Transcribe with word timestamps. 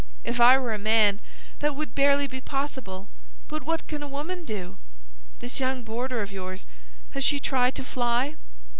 If 0.23 0.39
I 0.41 0.57
were 0.57 0.73
a 0.73 0.79
man, 0.79 1.21
that 1.59 1.75
would 1.75 1.93
barely 1.93 2.25
be 2.25 2.41
possible; 2.41 3.07
but 3.47 3.61
what 3.61 3.85
can 3.85 4.01
a 4.01 4.07
woman 4.07 4.45
do? 4.45 4.77
This 5.41 5.59
young 5.59 5.83
boarder 5.83 6.23
of 6.23 6.31
yours, 6.31 6.65
has 7.11 7.23
she 7.23 7.39
tried 7.39 7.75
to 7.75 7.83
fly?" 7.83 8.35